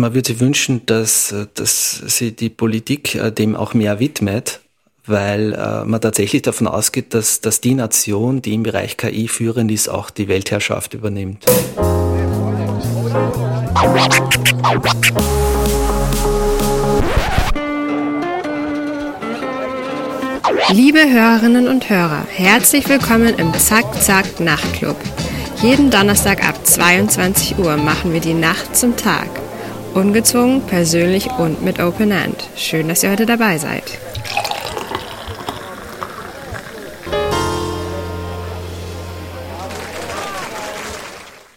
[0.00, 4.60] man würde sich wünschen, dass, dass sich die Politik äh, dem auch mehr widmet,
[5.06, 9.70] weil äh, man tatsächlich davon ausgeht, dass, dass die Nation, die im Bereich KI führend
[9.70, 11.44] ist, auch die Weltherrschaft übernimmt.
[20.72, 24.96] Liebe Hörerinnen und Hörer, herzlich willkommen im Zack Zack Nachtclub.
[25.62, 29.28] Jeden Donnerstag ab 22 Uhr machen wir die Nacht zum Tag.
[29.94, 32.48] Ungezwungen, persönlich und mit Open End.
[32.56, 33.98] Schön, dass ihr heute dabei seid.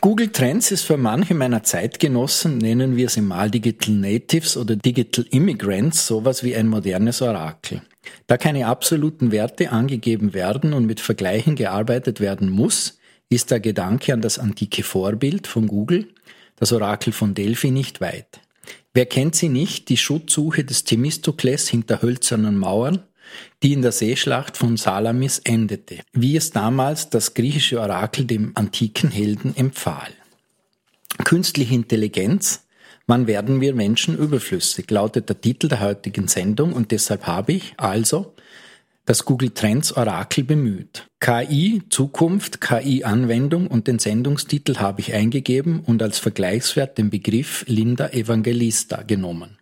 [0.01, 5.25] Google Trends ist für manche meiner Zeitgenossen, nennen wir sie mal Digital Natives oder Digital
[5.29, 7.81] Immigrants, sowas wie ein modernes Orakel.
[8.27, 14.11] Da keine absoluten Werte angegeben werden und mit Vergleichen gearbeitet werden muss, ist der Gedanke
[14.11, 16.07] an das antike Vorbild von Google,
[16.57, 18.39] das Orakel von Delphi, nicht weit.
[18.93, 23.03] Wer kennt sie nicht, die Schutzsuche des Themistokles hinter hölzernen Mauern,
[23.63, 29.09] die in der Seeschlacht von Salamis endete, wie es damals das griechische Orakel dem antiken
[29.09, 30.11] Helden empfahl.
[31.23, 32.63] Künstliche Intelligenz
[33.05, 34.89] Wann werden wir Menschen überflüssig?
[34.89, 38.33] lautet der Titel der heutigen Sendung und deshalb habe ich also
[39.05, 41.07] das Google Trends Orakel bemüht.
[41.19, 48.09] KI, Zukunft, KI-Anwendung und den Sendungstitel habe ich eingegeben und als Vergleichswert den Begriff Linda
[48.09, 49.57] Evangelista genommen.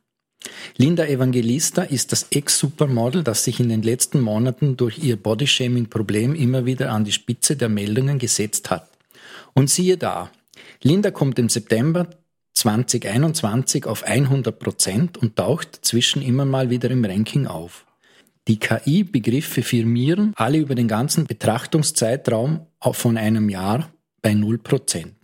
[0.77, 6.65] Linda Evangelista ist das Ex-Supermodel, das sich in den letzten Monaten durch ihr Bodyshaming-Problem immer
[6.65, 8.89] wieder an die Spitze der Meldungen gesetzt hat.
[9.53, 10.31] Und siehe da,
[10.81, 12.07] Linda kommt im September
[12.53, 17.85] 2021 auf 100 Prozent und taucht zwischen immer mal wieder im Ranking auf.
[18.47, 25.21] Die KI-Begriffe firmieren alle über den ganzen Betrachtungszeitraum von einem Jahr bei 0 Prozent.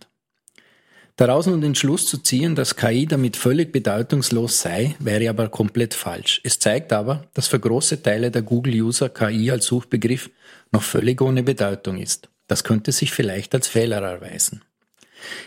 [1.16, 5.94] Daraus nun den Schluss zu ziehen, dass KI damit völlig bedeutungslos sei, wäre aber komplett
[5.94, 6.40] falsch.
[6.44, 10.30] Es zeigt aber, dass für große Teile der Google-User KI als Suchbegriff
[10.70, 12.28] noch völlig ohne Bedeutung ist.
[12.46, 14.62] Das könnte sich vielleicht als Fehler erweisen.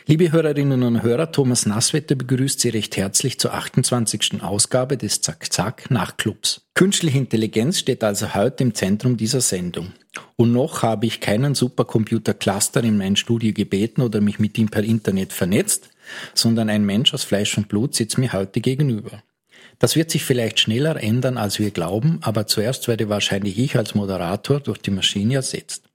[0.06, 4.42] Liebe Hörerinnen und Hörer, Thomas Nasswetter begrüßt Sie recht herzlich zur 28.
[4.42, 6.62] Ausgabe des Zack Zack Nachtclubs.
[6.74, 9.94] Künstliche Intelligenz steht also heute im Zentrum dieser Sendung.
[10.36, 14.84] Und noch habe ich keinen Supercomputer-Cluster in mein Studio gebeten oder mich mit ihm per
[14.84, 15.90] Internet vernetzt,
[16.34, 19.24] sondern ein Mensch aus Fleisch und Blut sitzt mir heute gegenüber.
[19.80, 23.96] Das wird sich vielleicht schneller ändern, als wir glauben, aber zuerst werde wahrscheinlich ich als
[23.96, 25.91] Moderator durch die Maschine ersetzt.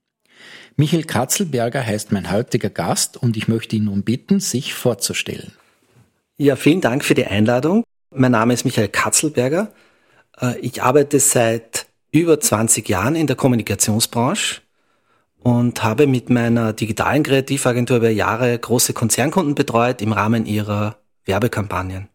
[0.79, 5.51] Michael Katzelberger heißt mein heutiger Gast und ich möchte ihn nun bitten, sich vorzustellen.
[6.37, 7.83] Ja, vielen Dank für die Einladung.
[8.11, 9.71] Mein Name ist Michael Katzelberger.
[10.39, 14.61] Äh, ich arbeite seit über 20 Jahren in der Kommunikationsbranche
[15.39, 22.07] und habe mit meiner digitalen Kreativagentur über Jahre große Konzernkunden betreut im Rahmen ihrer Werbekampagnen.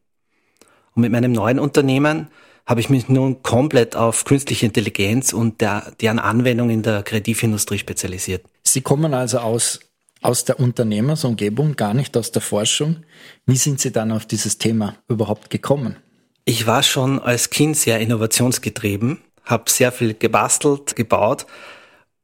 [0.95, 2.29] Und mit meinem neuen Unternehmen
[2.67, 7.79] habe ich mich nun komplett auf künstliche Intelligenz und der, deren Anwendung in der Kreativindustrie
[7.79, 8.45] spezialisiert.
[8.63, 9.81] Sie kommen also aus,
[10.23, 13.05] aus der Unternehmersumgebung, gar nicht aus der Forschung.
[13.47, 15.97] Wie sind Sie dann auf dieses Thema überhaupt gekommen?
[16.45, 21.47] Ich war schon als Kind sehr innovationsgetrieben, habe sehr viel gebastelt, gebaut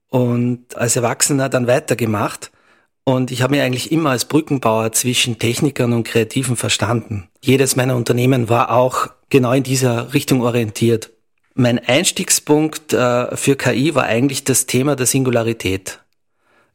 [0.08, 2.50] und als Erwachsener dann weitergemacht.
[3.08, 7.30] Und ich habe mich eigentlich immer als Brückenbauer zwischen Technikern und Kreativen verstanden.
[7.40, 11.08] Jedes meiner Unternehmen war auch genau in dieser Richtung orientiert.
[11.54, 16.00] Mein Einstiegspunkt äh, für KI war eigentlich das Thema der Singularität,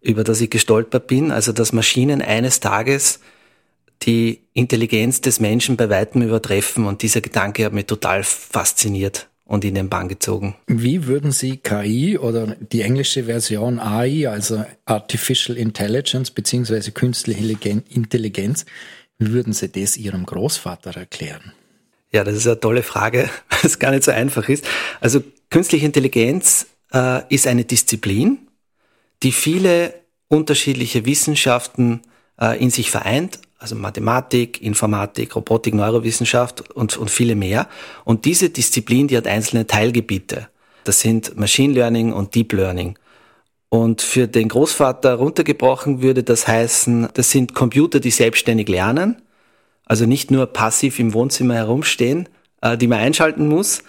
[0.01, 3.19] über das ich gestolpert bin, also dass Maschinen eines Tages
[4.01, 9.65] die Intelligenz des Menschen bei weitem übertreffen und dieser Gedanke hat mich total fasziniert und
[9.65, 10.55] in den Bann gezogen.
[10.67, 18.65] Wie würden Sie KI oder die englische Version AI, also Artificial Intelligence beziehungsweise künstliche Intelligenz,
[19.17, 21.53] wie würden Sie das Ihrem Großvater erklären?
[22.11, 24.65] Ja, das ist eine tolle Frage, weil es gar nicht so einfach ist.
[25.01, 28.47] Also künstliche Intelligenz äh, ist eine Disziplin,
[29.23, 29.93] die viele
[30.29, 32.01] unterschiedliche Wissenschaften
[32.39, 37.67] äh, in sich vereint, also Mathematik, Informatik, Robotik, Neurowissenschaft und, und viele mehr.
[38.05, 40.49] Und diese Disziplin, die hat einzelne Teilgebiete.
[40.83, 42.99] Das sind Machine Learning und Deep Learning.
[43.69, 49.23] Und für den Großvater runtergebrochen würde das heißen, das sind Computer, die selbstständig lernen
[49.85, 52.29] also nicht nur passiv im Wohnzimmer herumstehen,
[52.61, 53.83] äh, die man einschalten muss,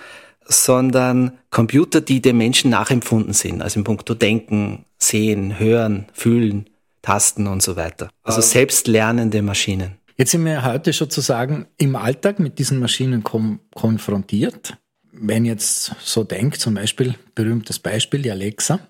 [0.47, 6.69] sondern Computer, die dem Menschen nachempfunden sind, also im Punkto Denken, Sehen, Hören, Fühlen,
[7.05, 8.09] Tasten und so weiter.
[8.23, 8.43] Also ähm.
[8.43, 9.99] selbstlernende Maschinen.
[10.17, 14.77] Jetzt sind wir heute sozusagen im Alltag mit diesen Maschinen konfrontiert.
[15.13, 18.81] Wenn jetzt so denkt, zum Beispiel, berühmtes Beispiel, die Alexa,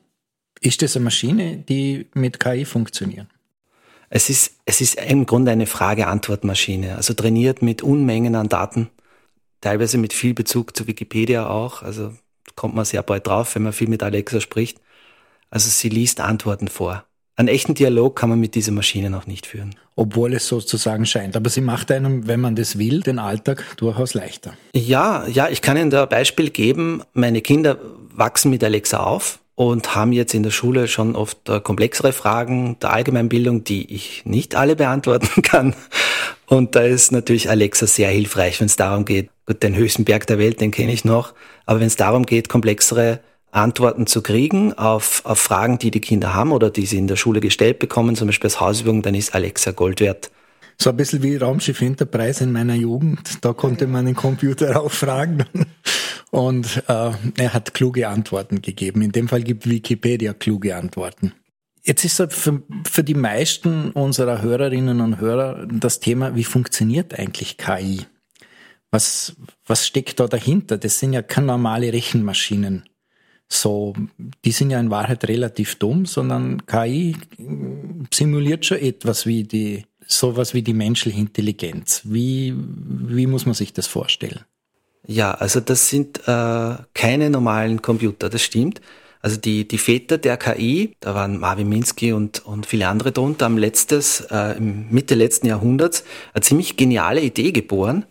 [0.60, 3.26] ist das eine Maschine, die mit KI funktioniert?
[4.10, 8.90] Es ist, es ist im Grunde eine Frage-Antwort-Maschine, also trainiert mit Unmengen an Daten,
[9.60, 12.14] teilweise mit viel Bezug zu Wikipedia auch, also
[12.54, 14.80] kommt man sehr bald drauf, wenn man viel mit Alexa spricht.
[15.50, 17.04] Also sie liest Antworten vor.
[17.36, 19.74] Einen echten Dialog kann man mit dieser Maschine noch nicht führen.
[19.96, 21.36] Obwohl es sozusagen scheint.
[21.36, 24.54] Aber sie macht einem, wenn man das will, den Alltag durchaus leichter.
[24.72, 27.02] Ja, ja, ich kann Ihnen da ein Beispiel geben.
[27.12, 27.78] Meine Kinder
[28.14, 32.76] wachsen mit Alexa auf und haben jetzt in der Schule schon oft äh, komplexere Fragen
[32.80, 35.74] der Allgemeinbildung, die ich nicht alle beantworten kann.
[36.46, 40.26] Und da ist natürlich Alexa sehr hilfreich, wenn es darum geht, gut, den höchsten Berg
[40.26, 41.34] der Welt, den kenne ich noch,
[41.66, 43.20] aber wenn es darum geht, komplexere
[43.54, 47.16] Antworten zu kriegen auf, auf Fragen, die die Kinder haben oder die sie in der
[47.16, 50.30] Schule gestellt bekommen, zum Beispiel als Hausübung, dann ist Alexa Gold wert.
[50.76, 53.44] So ein bisschen wie Raumschiff Enterprise in meiner Jugend.
[53.44, 55.44] Da konnte man den Computer auch fragen.
[56.30, 59.02] Und äh, er hat kluge Antworten gegeben.
[59.02, 61.32] In dem Fall gibt Wikipedia kluge Antworten.
[61.84, 67.56] Jetzt ist für, für die meisten unserer Hörerinnen und Hörer das Thema, wie funktioniert eigentlich
[67.56, 68.06] KI?
[68.90, 69.36] Was,
[69.66, 70.78] was steckt da dahinter?
[70.78, 72.84] Das sind ja keine normale Rechenmaschinen
[73.48, 73.94] so,
[74.44, 77.16] die sind ja in Wahrheit relativ dumm, sondern KI
[78.12, 82.02] simuliert schon etwas wie die, sowas wie die menschliche Intelligenz.
[82.04, 84.40] Wie, wie muss man sich das vorstellen?
[85.06, 88.80] Ja, also das sind äh, keine normalen Computer, das stimmt.
[89.20, 93.46] Also die, die Väter der KI, da waren Marvin Minsky und, und viele andere drunter,
[93.46, 96.04] haben letztes, äh, Mitte letzten Jahrhunderts
[96.34, 98.04] eine ziemlich geniale Idee geboren,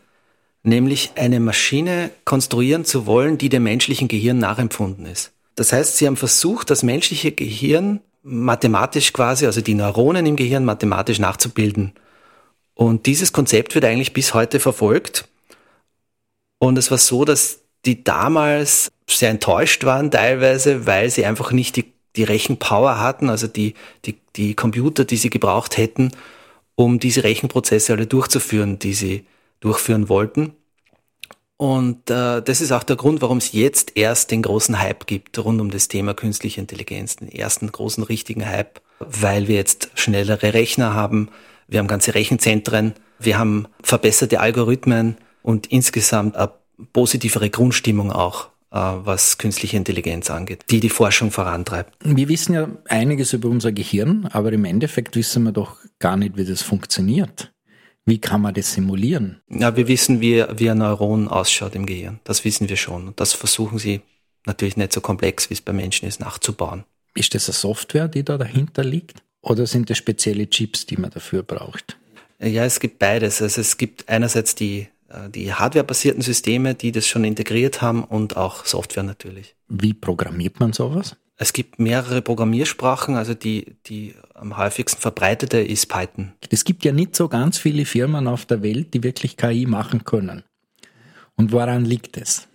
[0.63, 5.31] nämlich eine Maschine konstruieren zu wollen, die dem menschlichen Gehirn nachempfunden ist.
[5.55, 10.65] Das heißt, sie haben versucht, das menschliche Gehirn mathematisch quasi, also die Neuronen im Gehirn
[10.65, 11.93] mathematisch nachzubilden.
[12.73, 15.27] Und dieses Konzept wird eigentlich bis heute verfolgt.
[16.59, 21.75] Und es war so, dass die damals sehr enttäuscht waren teilweise, weil sie einfach nicht
[21.75, 23.73] die, die Rechenpower hatten, also die,
[24.05, 26.11] die, die Computer, die sie gebraucht hätten,
[26.75, 29.25] um diese Rechenprozesse alle durchzuführen, die sie
[29.63, 30.53] durchführen wollten.
[31.57, 35.39] Und äh, das ist auch der Grund, warum es jetzt erst den großen Hype gibt
[35.39, 40.53] rund um das Thema künstliche Intelligenz, den ersten großen richtigen Hype, weil wir jetzt schnellere
[40.53, 41.29] Rechner haben,
[41.67, 46.51] wir haben ganze Rechenzentren, wir haben verbesserte Algorithmen und insgesamt eine
[46.91, 51.93] positivere Grundstimmung auch äh, was künstliche Intelligenz angeht, die die Forschung vorantreibt.
[52.03, 56.35] Wir wissen ja einiges über unser Gehirn, aber im Endeffekt wissen wir doch gar nicht,
[56.35, 57.52] wie das funktioniert.
[58.05, 59.41] Wie kann man das simulieren?
[59.49, 62.19] Ja, wir wissen, wie, wie ein Neuron ausschaut im Gehirn.
[62.25, 63.07] Das wissen wir schon.
[63.07, 64.01] Und das versuchen sie
[64.45, 66.83] natürlich nicht so komplex, wie es bei Menschen ist, nachzubauen.
[67.15, 69.23] Ist das eine Software, die da dahinter liegt?
[69.41, 71.97] Oder sind das spezielle Chips, die man dafür braucht?
[72.39, 73.41] Ja, es gibt beides.
[73.41, 78.35] Also es gibt einerseits die, äh, die hardwarebasierten Systeme, die das schon integriert haben und
[78.35, 79.55] auch Software natürlich.
[79.69, 81.15] Wie programmiert man sowas?
[81.43, 86.31] Es gibt mehrere Programmiersprachen, also die, die am häufigsten verbreitete ist Python.
[86.49, 90.05] Es gibt ja nicht so ganz viele Firmen auf der Welt, die wirklich KI machen
[90.05, 90.43] können.
[91.35, 92.47] Und woran liegt es?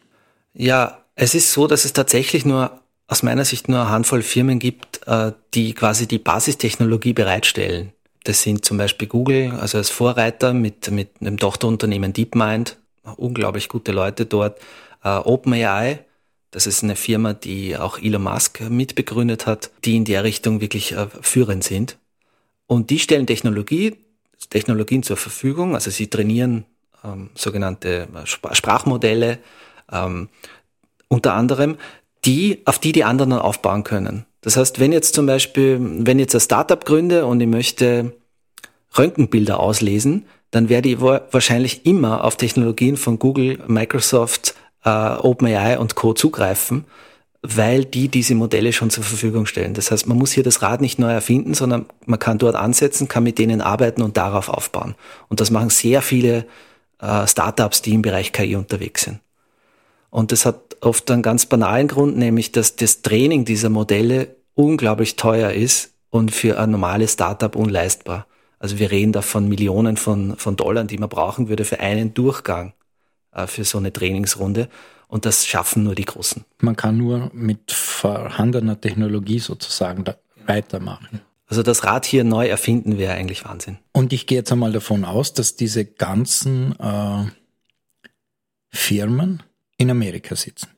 [0.54, 4.58] Ja, es ist so, dass es tatsächlich nur aus meiner Sicht nur eine Handvoll Firmen
[4.58, 7.92] gibt, äh, die quasi die Basistechnologie bereitstellen.
[8.24, 12.78] Das sind zum Beispiel Google, also als Vorreiter mit, mit einem Tochterunternehmen DeepMind,
[13.18, 14.58] unglaublich gute Leute dort,
[15.04, 16.06] äh, OpenAI,
[16.50, 20.92] das ist eine Firma, die auch Elon Musk mitbegründet hat, die in der Richtung wirklich
[20.92, 21.98] äh, führend sind.
[22.66, 23.96] Und die stellen Technologie,
[24.50, 25.74] Technologien zur Verfügung.
[25.74, 26.64] Also sie trainieren
[27.04, 29.38] ähm, sogenannte äh, Sp Sprachmodelle,
[29.92, 30.28] ähm,
[31.08, 31.76] unter anderem,
[32.24, 34.26] die, auf die die anderen dann aufbauen können.
[34.40, 38.14] Das heißt, wenn jetzt zum Beispiel, wenn jetzt ein Startup gründe und ich möchte
[38.96, 44.54] Röntgenbilder auslesen, dann werde ich wahrscheinlich immer auf Technologien von Google, Microsoft,
[44.88, 46.14] äh, OpenAI und Co.
[46.14, 46.84] zugreifen,
[47.42, 49.74] weil die diese Modelle schon zur Verfügung stellen.
[49.74, 53.06] Das heißt, man muss hier das Rad nicht neu erfinden, sondern man kann dort ansetzen,
[53.06, 54.94] kann mit denen arbeiten und darauf aufbauen.
[55.28, 56.46] Und das machen sehr viele
[57.00, 59.20] äh, Startups, die im Bereich KI unterwegs sind.
[60.10, 65.16] Und das hat oft einen ganz banalen Grund, nämlich dass das Training dieser Modelle unglaublich
[65.16, 68.26] teuer ist und für ein normales Startup unleistbar.
[68.58, 72.14] Also wir reden da von Millionen von, von Dollar, die man brauchen würde für einen
[72.14, 72.72] Durchgang.
[73.32, 74.68] Äh, für so eine Trainingsrunde.
[75.06, 76.44] Und das schaffen nur die Großen.
[76.60, 80.04] Man kann nur mit vorhandener Technologie sozusagen
[80.46, 81.20] weitermachen.
[81.46, 83.78] Also das Rad hier neu erfinden wäre eigentlich Wahnsinn.
[83.92, 87.24] Und ich gehe jetzt einmal davon aus, dass diese ganzen äh,
[88.68, 89.42] Firmen
[89.78, 90.68] in Amerika sitzen.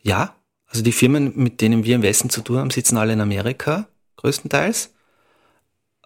[0.00, 0.34] Ja,
[0.66, 3.86] also die Firmen, mit denen wir im Westen zu tun haben, sitzen alle in Amerika,
[4.16, 4.94] größtenteils.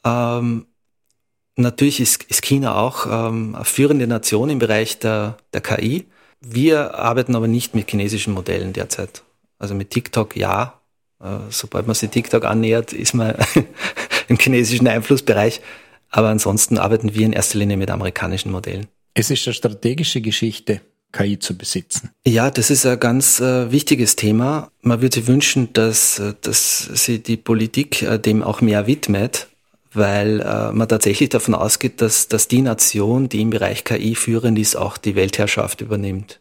[0.04, 0.66] Ähm,
[1.60, 6.06] Natürlich ist, ist China auch ähm, eine führende Nation im Bereich der, der KI.
[6.40, 9.22] Wir arbeiten aber nicht mit chinesischen Modellen derzeit.
[9.58, 10.80] Also mit TikTok ja.
[11.22, 13.34] Äh, sobald man sich TikTok annähert, ist man,
[14.28, 15.60] im chinesischen Einflussbereich.
[16.08, 18.86] Aber ansonsten arbeiten wir in erster Linie mit amerikanischen Modellen.
[19.14, 20.80] Es ist eine strategische Geschichte.
[21.12, 22.10] KI zu besitzen?
[22.24, 24.70] Ja, das ist ein ganz äh, wichtiges Thema.
[24.80, 29.48] Man würde sich wünschen, dass, äh, dass sie die Politik äh, dem auch mehr widmet,
[29.92, 34.58] weil äh, man tatsächlich davon ausgeht, dass, dass die Nation, die im Bereich KI führend
[34.58, 36.40] ist, auch die Weltherrschaft übernimmt.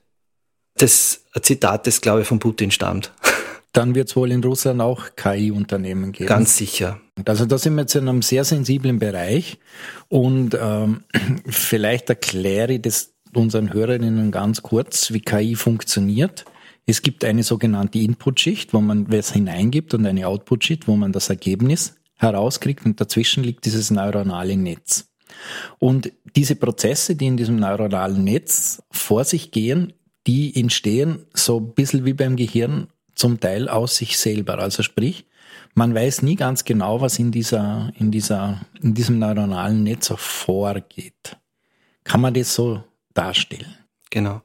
[0.77, 3.11] Das Zitat, das glaube ich von Putin stammt.
[3.73, 6.27] Dann wird es wohl in Russland auch KI-Unternehmen geben.
[6.27, 6.99] Ganz sicher.
[7.25, 9.59] Also da sind wir jetzt in einem sehr sensiblen Bereich
[10.07, 11.03] und ähm,
[11.45, 16.45] vielleicht erkläre ich das unseren Hörerinnen ganz kurz, wie KI funktioniert.
[16.87, 21.29] Es gibt eine sogenannte Input-Schicht, wo man was hineingibt und eine Output-Schicht, wo man das
[21.29, 25.09] Ergebnis herauskriegt und dazwischen liegt dieses neuronale Netz.
[25.79, 29.93] Und diese Prozesse, die in diesem neuronalen Netz vor sich gehen,
[30.27, 34.59] die entstehen so ein bisschen wie beim Gehirn zum Teil aus sich selber.
[34.59, 35.25] Also sprich,
[35.73, 40.19] man weiß nie ganz genau, was in dieser, in dieser, in diesem neuronalen Netz auch
[40.19, 41.37] vorgeht.
[42.03, 42.83] Kann man das so
[43.13, 43.75] darstellen?
[44.09, 44.41] Genau.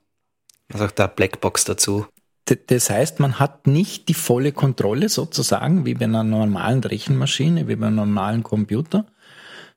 [0.69, 2.07] Man sagt da Blackbox dazu.
[2.47, 7.77] Das heißt, man hat nicht die volle Kontrolle sozusagen, wie bei einer normalen Rechenmaschine, wie
[7.77, 9.07] bei einem normalen Computer,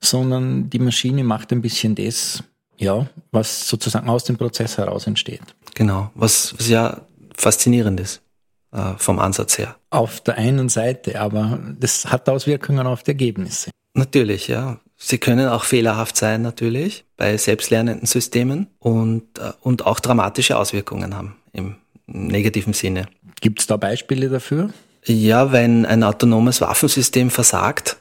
[0.01, 2.43] sondern die Maschine macht ein bisschen das,
[2.77, 5.41] ja, was sozusagen aus dem Prozess heraus entsteht.
[5.75, 7.01] Genau, was, was ja
[7.35, 8.21] faszinierend ist
[8.71, 9.75] äh, vom Ansatz her.
[9.89, 13.71] Auf der einen Seite, aber das hat Auswirkungen auf die Ergebnisse.
[13.93, 14.79] Natürlich, ja.
[14.99, 21.15] Sie können auch fehlerhaft sein, natürlich, bei selbstlernenden Systemen und, äh, und auch dramatische Auswirkungen
[21.15, 21.75] haben im
[22.07, 23.07] negativen Sinne.
[23.41, 24.71] Gibt es da Beispiele dafür?
[25.05, 27.97] Ja, wenn ein autonomes Waffensystem versagt,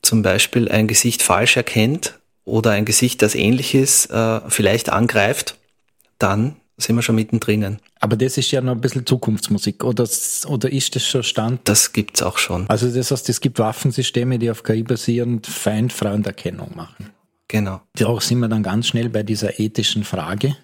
[0.00, 5.58] zum Beispiel ein Gesicht falsch erkennt oder ein Gesicht, das ähnlich ist, äh, vielleicht angreift,
[6.18, 7.78] dann sind wir schon mittendrin.
[8.00, 10.08] Aber das ist ja noch ein bisschen Zukunftsmusik, oder,
[10.46, 11.60] oder ist das schon Stand?
[11.64, 12.68] Das gibt's auch schon.
[12.68, 17.10] Also das heißt, es gibt Waffensysteme, die auf KI basierend Feindfrauenerkennung machen.
[17.46, 17.82] Genau.
[17.94, 20.56] Da sind wir dann ganz schnell bei dieser ethischen Frage.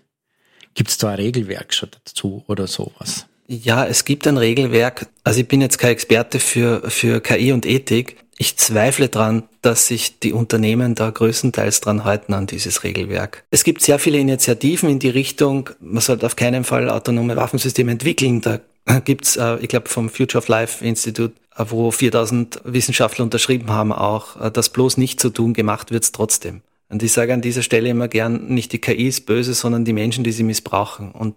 [0.78, 3.26] Gibt es da ein Regelwerk schon dazu oder sowas?
[3.49, 5.08] Ja, es gibt ein Regelwerk.
[5.25, 8.16] Also ich bin jetzt kein Experte für, für KI und Ethik.
[8.37, 13.42] Ich zweifle dran, dass sich die Unternehmen da größtenteils dran halten an dieses Regelwerk.
[13.50, 17.90] Es gibt sehr viele Initiativen in die Richtung, man sollte auf keinen Fall autonome Waffensysteme
[17.90, 18.40] entwickeln.
[18.40, 18.61] Da
[19.04, 23.92] gibt's, äh, ich glaube, vom Future of Life Institute, äh, wo 4000 Wissenschaftler unterschrieben haben,
[23.92, 26.62] auch, äh, dass bloß nicht zu tun, gemacht wird's trotzdem.
[26.88, 29.92] Und ich sage an dieser Stelle immer gern, nicht die KI ist böse, sondern die
[29.92, 31.12] Menschen, die sie missbrauchen.
[31.12, 31.37] Und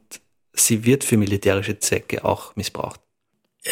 [0.53, 3.01] sie wird für militärische Zwecke auch missbraucht.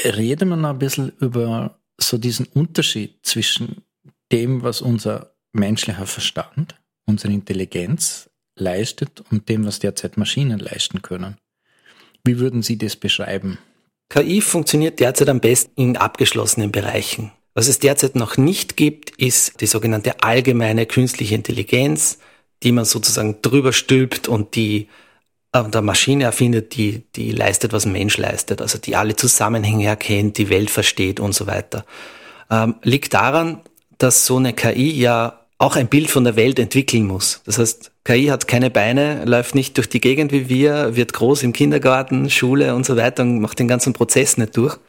[0.03, 3.83] Reden wir noch ein bisschen über so diesen Unterschied zwischen
[4.31, 11.37] dem, was unser menschlicher Verstand, unsere Intelligenz leistet und dem, was derzeit Maschinen leisten können.
[12.23, 13.57] Wie würden Sie das beschreiben?
[14.09, 17.31] KI funktioniert derzeit am besten in abgeschlossenen Bereichen.
[17.59, 22.19] Was es derzeit noch nicht gibt, ist die sogenannte allgemeine künstliche Intelligenz,
[22.63, 24.87] die man sozusagen drüber stülpt und die
[25.51, 29.87] äh, der Maschine erfindet, die, die leistet, was ein Mensch leistet, also die alle Zusammenhänge
[29.87, 31.83] erkennt, die Welt versteht und so weiter.
[32.49, 33.59] Ähm, liegt daran,
[33.97, 37.41] dass so eine KI ja auch ein Bild von der Welt entwickeln muss.
[37.43, 41.43] Das heißt, KI hat keine Beine, läuft nicht durch die Gegend wie wir, wird groß
[41.43, 44.79] im Kindergarten, Schule und so weiter und macht den ganzen Prozess nicht durch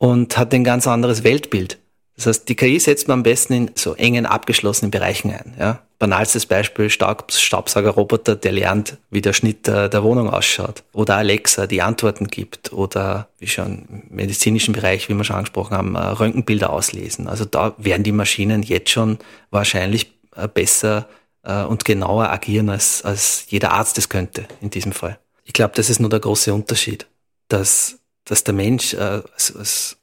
[0.00, 1.78] und hat ein ganz anderes Weltbild.
[2.16, 5.54] Das heißt, die KI setzt man am besten in so engen, abgeschlossenen Bereichen ein.
[5.58, 5.82] Ja?
[5.98, 10.82] Banalstes Beispiel, Staubsaugerroboter, der lernt, wie der Schnitt der, der, Wohnung ausschaut.
[10.92, 12.72] Oder Alexa, die Antworten gibt.
[12.72, 17.26] Oder, wie schon im medizinischen Bereich, wie wir schon angesprochen haben, äh, Röntgenbilder auslesen.
[17.26, 19.18] Also da werden die Maschinen jetzt schon
[19.50, 21.08] wahrscheinlich äh, besser
[21.42, 25.18] äh, und genauer agieren, als, als jeder Arzt es könnte in diesem Fall.
[25.44, 27.06] Ich glaube, das ist nur der große Unterschied,
[27.48, 29.96] dass, dass der Mensch als, als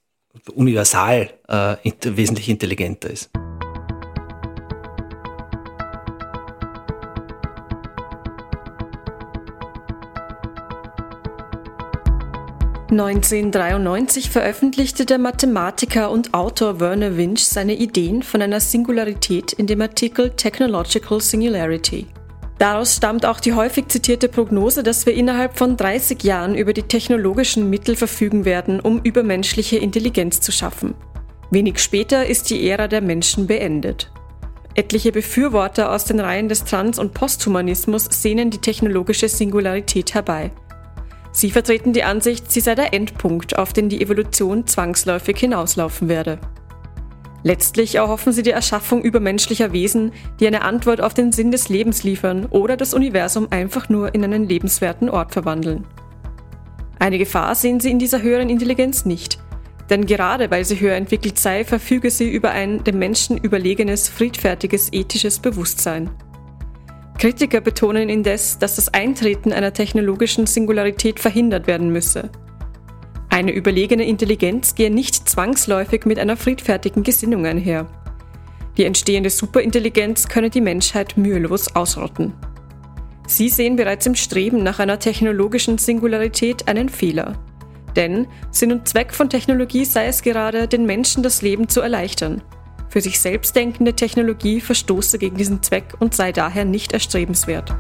[0.54, 3.30] universal äh, wesentlich intelligenter ist.
[12.90, 19.82] (1993) veröffentlichte der Mathematiker und Autor Werner Winch seine Ideen von einer Singularität in dem
[19.82, 22.08] Artikel Technological Singularity.
[22.60, 26.84] Daraus stammt auch die häufig zitierte Prognose, dass wir innerhalb von 30 Jahren über die
[26.84, 30.96] technologischen Mittel verfügen werden, um übermenschliche Intelligenz zu schaffen.
[31.52, 34.12] Wenig später ist die Ära der Menschen beendet.
[34.74, 40.52] Etliche Befürworter aus den Reihen des Trans- und Posthumanismus sehnen die technologische Singularität herbei.
[41.32, 46.40] Sie vertreten die Ansicht, sie sei der Endpunkt, auf den die Evolution zwangsläufig hinauslaufen werde.
[47.48, 50.12] Letztlich erhoffen sie die Erschaffung übermenschlicher Wesen,
[50.42, 54.22] die eine Antwort auf den Sinn des Lebens liefern oder das Universum einfach nur in
[54.26, 55.86] einen lebenswerten Ort verwandeln.
[57.00, 59.40] Eine Gefahr sehen sie in dieser höheren Intelligenz nicht.
[59.90, 64.92] Denn gerade weil sie höher entwickelt sei, verfüge sie über ein dem Menschen überlegenes, friedfertiges,
[64.92, 66.10] ethisches Bewusstsein.
[67.18, 72.30] Kritiker betonen indes, dass das Eintreten einer technologischen Singularität verhindert werden müsse.
[73.38, 77.86] Eine überlegene Intelligenz gehe nicht zwangsläufig mit einer friedfertigen Gesinnung einher.
[78.78, 82.34] Die entstehende Superintelligenz könne die Menschheit mühelos ausrotten.
[83.28, 87.38] Sie sehen bereits im Streben nach einer technologischen Singularität einen Fehler.
[87.96, 92.42] Denn Sinn und Zweck von Technologie sei es gerade, den Menschen das Leben zu erleichtern.
[92.90, 97.76] Für sich selbst denkende Technologie verstoße gegen diesen Zweck und sei daher nicht erstrebenswert.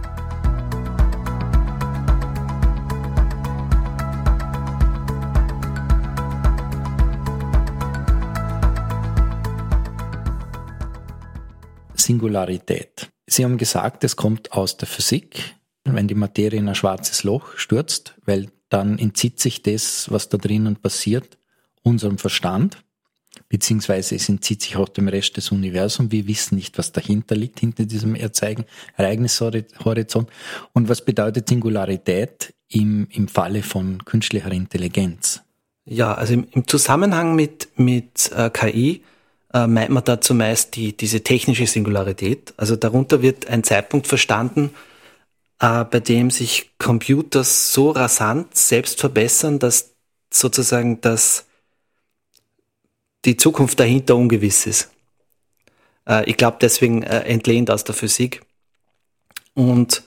[12.07, 13.09] Singularität.
[13.27, 17.57] Sie haben gesagt, es kommt aus der Physik, wenn die Materie in ein schwarzes Loch
[17.57, 21.37] stürzt, weil dann entzieht sich das, was da drinnen passiert,
[21.83, 22.77] unserem Verstand,
[23.49, 26.11] beziehungsweise es entzieht sich auch dem Rest des Universums.
[26.11, 30.29] Wir wissen nicht, was dahinter liegt, hinter diesem Erzeigen, Ereignishorizont.
[30.73, 35.41] Und was bedeutet Singularität im, im Falle von künstlicher Intelligenz?
[35.83, 39.03] Ja, also im, im Zusammenhang mit, mit äh, KI
[39.53, 42.53] äh, meint man da zumeist die, diese technische Singularität.
[42.57, 44.71] Also darunter wird ein Zeitpunkt verstanden,
[45.59, 49.91] äh, bei dem sich Computer so rasant selbst verbessern, dass
[50.31, 51.45] sozusagen das,
[53.25, 54.91] die Zukunft dahinter ungewiss ist.
[56.07, 58.41] Äh, ich glaube deswegen äh, entlehnt aus der Physik.
[59.53, 60.03] Und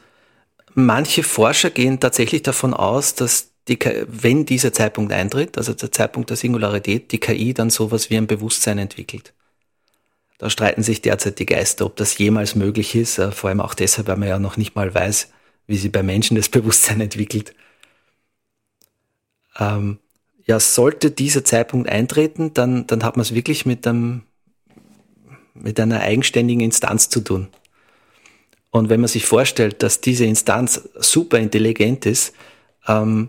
[0.75, 6.29] manche Forscher gehen tatsächlich davon aus, dass die, wenn dieser Zeitpunkt eintritt, also der Zeitpunkt
[6.29, 9.33] der Singularität, die KI dann sowas wie ein Bewusstsein entwickelt.
[10.39, 13.75] Da streiten sich derzeit die Geister, ob das jemals möglich ist, äh, vor allem auch
[13.75, 15.31] deshalb, weil man ja noch nicht mal weiß,
[15.67, 17.55] wie sie bei Menschen das Bewusstsein entwickelt.
[19.59, 19.99] Ähm,
[20.47, 24.23] ja, sollte dieser Zeitpunkt eintreten, dann, dann hat man es wirklich mit, einem,
[25.55, 27.49] mit einer eigenständigen Instanz zu tun.
[28.71, 32.33] Und wenn man sich vorstellt, dass diese Instanz super intelligent ist,
[32.89, 33.29] ähm,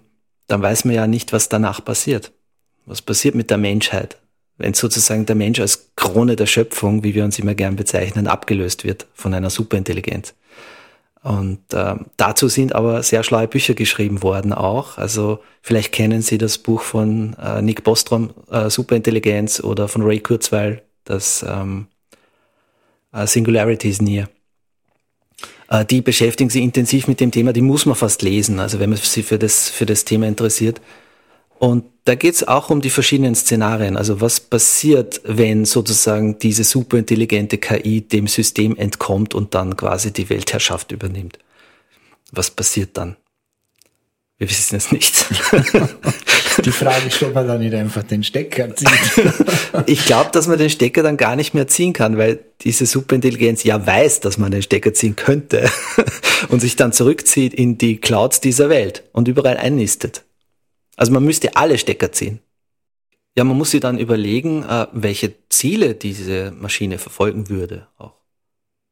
[0.51, 2.34] dann weiß man ja nicht, was danach passiert.
[2.86, 4.17] Was passiert mit der Menschheit,
[4.58, 8.84] wenn sozusagen der Mensch als Krone der Schöpfung, wie wir uns immer gern bezeichnen, abgelöst
[8.84, 10.34] wird von einer Superintelligenz.
[11.23, 14.97] Und äh, dazu sind aber sehr schlaue Bücher geschrieben worden auch.
[14.97, 20.19] Also vielleicht kennen Sie das Buch von äh, Nick Bostrom, äh, Superintelligenz, oder von Ray
[20.19, 21.88] Kurzweil, das ähm,
[23.13, 24.30] äh, Singularity is Near.
[25.71, 28.89] Äh, die beschäftigen sich intensiv mit dem Thema, die muss man fast lesen, also wenn
[28.89, 30.81] man sich für das, für das Thema interessiert.
[31.57, 33.95] Und da geht es auch um die verschiedenen Szenarien.
[33.95, 40.29] Also was passiert, wenn sozusagen diese superintelligente KI dem System entkommt und dann quasi die
[40.29, 41.38] Weltherrschaft übernimmt?
[42.31, 43.15] Was passiert dann?
[44.39, 45.25] Wir wissen es nicht.
[46.65, 48.89] Die Frage ist, ob man da nicht einfach den Stecker zieht.
[49.86, 53.63] Ich glaube, dass man den Stecker dann gar nicht mehr ziehen kann, weil diese Superintelligenz
[53.63, 55.69] ja weiß, dass man den Stecker ziehen könnte
[56.50, 60.24] und sich dann zurückzieht in die Clouds dieser Welt und überall einnistet.
[60.97, 62.41] Also man müsste alle Stecker ziehen.
[63.38, 68.15] Ja, man muss sich dann überlegen, äh, welche Ziele diese Maschine verfolgen würde auch.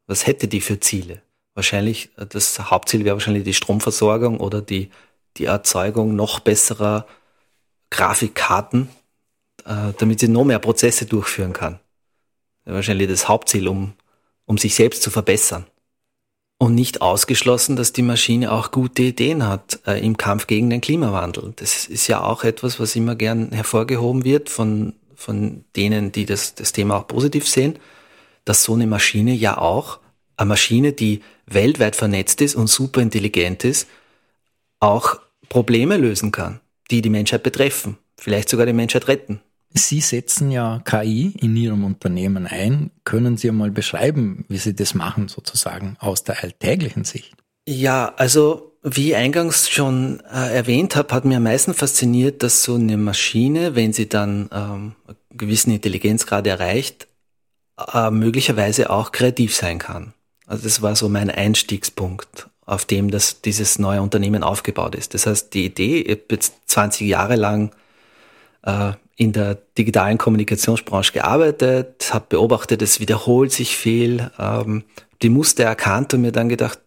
[0.07, 1.21] Was hätte die für Ziele?
[1.55, 4.89] Wahrscheinlich, äh, das Hauptziel wäre wahrscheinlich die Stromversorgung oder die
[5.37, 7.05] die Erzeugung noch besserer
[7.89, 8.89] Grafikkarten,
[9.65, 11.79] äh, damit sie noch mehr Prozesse durchführen kann.
[12.65, 13.93] Wahrscheinlich das Hauptziel, um,
[14.45, 15.65] um sich selbst zu verbessern.
[16.61, 20.81] Und nicht ausgeschlossen, dass die Maschine auch gute Ideen hat äh, im Kampf gegen den
[20.81, 21.53] Klimawandel.
[21.55, 26.55] Das ist ja auch etwas, was immer gern hervorgehoben wird von, von denen, die das,
[26.55, 27.79] das Thema auch positiv sehen,
[28.43, 29.99] dass so eine Maschine ja auch,
[30.35, 33.87] eine Maschine, die weltweit vernetzt ist und super intelligent ist,
[34.79, 36.59] auch Probleme lösen kann,
[36.91, 39.41] die die Menschheit betreffen, vielleicht sogar die Menschheit retten.
[39.71, 42.89] Sie setzen ja KI in Ihrem Unternehmen ein.
[43.03, 47.35] Können Sie einmal beschreiben, wie Sie das machen, sozusagen aus der alltäglichen Sicht?
[47.67, 52.63] Ja, also wie ich eingangs schon äh, erwähnt habe, hat mir am meisten fasziniert, dass
[52.63, 57.07] so eine Maschine, wenn sie dann ähm, einen gewissen Intelligenzgrad erreicht,
[57.93, 60.13] äh, möglicherweise auch kreativ sein kann.
[60.47, 65.13] Also das war so mein Einstiegspunkt auf dem das, dieses neue Unternehmen aufgebaut ist.
[65.13, 67.71] Das heißt, die Idee, ich habe jetzt 20 Jahre lang
[68.63, 74.83] äh, in der digitalen Kommunikationsbranche gearbeitet, habe beobachtet, es wiederholt sich viel, ähm,
[75.23, 76.79] die Muster erkannt und mir dann gedacht,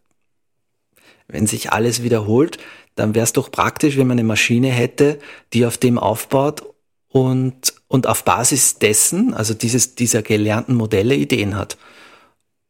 [1.26, 2.58] wenn sich alles wiederholt,
[2.94, 5.18] dann wäre es doch praktisch, wenn man eine Maschine hätte,
[5.52, 6.62] die auf dem aufbaut
[7.08, 11.76] und, und auf Basis dessen, also dieses, dieser gelernten Modelle, Ideen hat.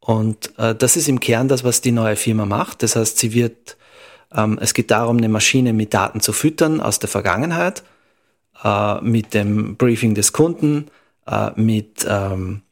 [0.05, 2.83] Und äh, das ist im Kern das, was die neue Firma macht.
[2.83, 3.77] Das heißt, sie wird,
[4.35, 7.83] ähm, es geht darum, eine Maschine mit Daten zu füttern aus der Vergangenheit,
[8.65, 10.87] äh, mit dem Briefing des Kunden,
[11.25, 12.63] äh, mit ähm,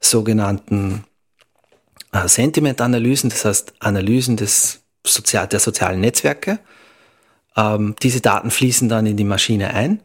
[0.00, 1.04] sogenannten
[2.12, 6.58] äh, Sentiment-Analysen, das heißt Analysen des Sozial der sozialen Netzwerke.
[7.54, 10.02] Ähm, diese Daten fließen dann in die Maschine ein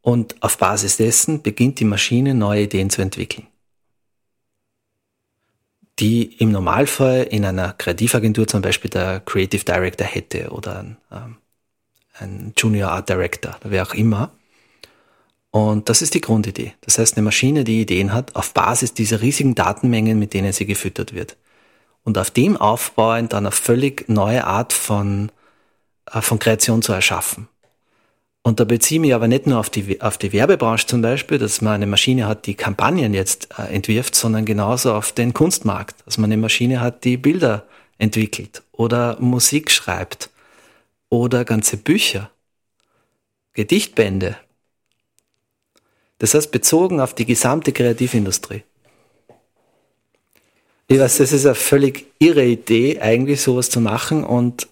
[0.00, 3.48] und auf Basis dessen beginnt die Maschine neue Ideen zu entwickeln
[5.98, 11.36] die im Normalfall in einer Kreativagentur zum Beispiel der Creative Director hätte oder ein, ähm,
[12.18, 14.32] ein Junior Art Director, wer auch immer.
[15.50, 16.74] Und das ist die Grundidee.
[16.80, 20.66] Das heißt, eine Maschine, die Ideen hat, auf Basis dieser riesigen Datenmengen, mit denen sie
[20.66, 21.36] gefüttert wird.
[22.02, 25.30] Und auf dem aufbauend dann eine völlig neue Art von,
[26.10, 27.48] äh, von Kreation zu erschaffen.
[28.46, 31.38] Und da beziehe ich mich aber nicht nur auf die, auf die Werbebranche zum Beispiel,
[31.38, 36.04] dass man eine Maschine hat, die Kampagnen jetzt äh, entwirft, sondern genauso auf den Kunstmarkt,
[36.04, 37.64] dass man eine Maschine hat, die Bilder
[37.96, 40.28] entwickelt oder Musik schreibt
[41.08, 42.30] oder ganze Bücher,
[43.54, 44.36] Gedichtbände.
[46.18, 48.62] Das heißt, bezogen auf die gesamte Kreativindustrie.
[50.86, 54.68] Ich weiß, das ist eine völlig irre Idee, eigentlich sowas zu machen und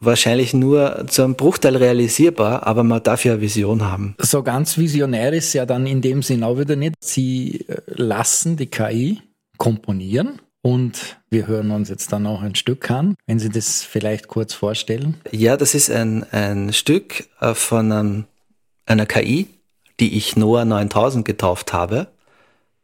[0.00, 4.14] wahrscheinlich nur zu einem Bruchteil realisierbar, aber man darf ja eine Vision haben.
[4.18, 6.94] So ganz visionär ist ja dann in dem Sinn auch wieder nicht.
[7.00, 9.22] Sie äh, lassen die KI
[9.58, 14.28] komponieren und wir hören uns jetzt dann auch ein Stück an, wenn Sie das vielleicht
[14.28, 15.14] kurz vorstellen.
[15.30, 18.24] Ja, das ist ein, ein Stück äh, von einem,
[18.84, 19.48] einer KI,
[20.00, 22.08] die ich Noah 9000 getauft habe.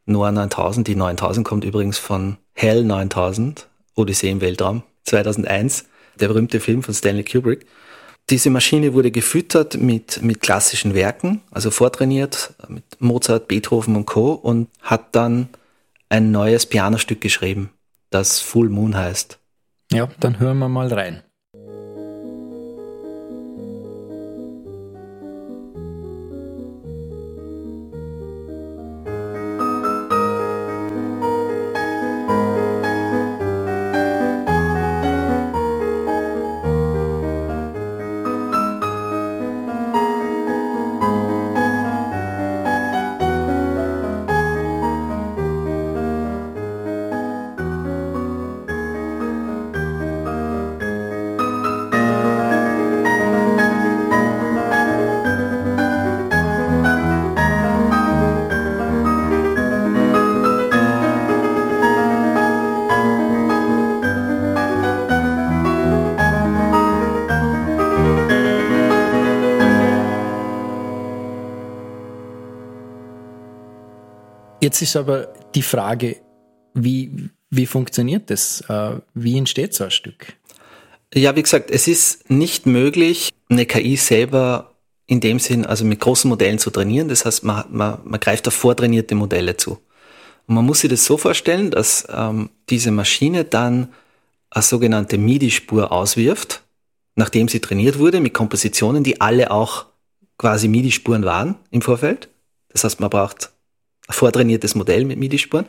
[0.06, 5.86] Noah 9000, die 9000 kommt übrigens von Hell 9000, Odyssee im Weltraum 2001
[6.20, 7.66] der berühmte Film von Stanley Kubrick.
[8.30, 14.32] Diese Maschine wurde gefüttert mit, mit klassischen Werken, also vortrainiert mit Mozart, Beethoven und Co.
[14.32, 15.48] und hat dann
[16.08, 17.70] ein neues Pianostück geschrieben,
[18.10, 19.38] das Full Moon heißt.
[19.90, 21.22] Ja, dann hören wir mal rein.
[74.72, 76.16] Jetzt ist aber die Frage,
[76.72, 78.62] wie, wie funktioniert das?
[78.70, 80.32] Äh, wie entsteht so ein Stück?
[81.12, 84.72] Ja, wie gesagt, es ist nicht möglich, eine KI selber
[85.06, 87.08] in dem Sinn, also mit großen Modellen zu trainieren.
[87.08, 89.72] Das heißt, man, man, man greift auf vortrainierte Modelle zu.
[90.46, 93.90] Und man muss sich das so vorstellen, dass ähm, diese Maschine dann
[94.48, 96.62] eine sogenannte MIDI-Spur auswirft,
[97.14, 99.84] nachdem sie trainiert wurde, mit Kompositionen, die alle auch
[100.38, 102.30] quasi MIDI-Spuren waren im Vorfeld.
[102.70, 103.51] Das heißt, man braucht
[104.14, 105.66] vortrainiertes Modell mit MIDI-Spuren.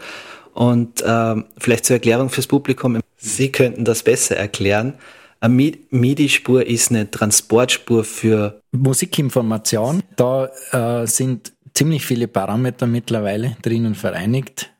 [0.54, 4.96] Und ähm, vielleicht zur Erklärung fürs Publikum, Sie könnten das besser erklären.
[5.40, 10.04] Eine MIDI-Spur ist eine Transportspur für Musikinformation.
[10.16, 14.72] Da äh, sind ziemlich viele Parameter mittlerweile drinnen vereinigt,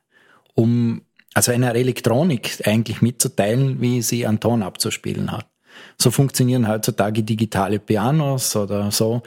[0.54, 1.02] um
[1.34, 5.48] also einer Elektronik eigentlich mitzuteilen, wie sie einen Ton abzuspielen hat.
[5.98, 9.24] So funktionieren heutzutage digitale Pianos oder so.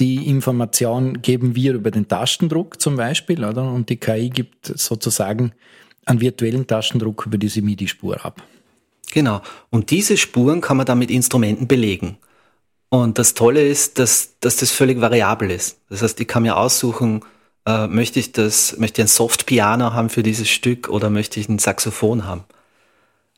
[0.00, 3.70] Die Information geben wir über den Tastendruck zum Beispiel, oder?
[3.70, 5.52] Und die KI gibt sozusagen
[6.04, 8.42] einen virtuellen Tastendruck über diese MIDI-Spur ab.
[9.12, 9.40] Genau.
[9.70, 12.18] Und diese Spuren kann man dann mit Instrumenten belegen.
[12.88, 15.78] Und das Tolle ist, dass, dass das völlig variabel ist.
[15.88, 17.22] Das heißt, ich kann mir aussuchen,
[17.66, 21.48] äh, möchte ich das, möchte ich ein Soft-Piano haben für dieses Stück oder möchte ich
[21.48, 22.44] ein Saxophon haben?